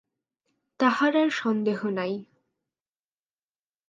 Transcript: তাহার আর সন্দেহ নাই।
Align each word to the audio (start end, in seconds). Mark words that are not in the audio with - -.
তাহার 0.79 1.13
আর 1.17 1.29
সন্দেহ 1.33 1.79
নাই। 1.89 2.13